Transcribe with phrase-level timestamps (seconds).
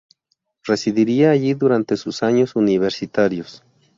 [0.63, 3.61] Residiría allí durante sus años universitarios.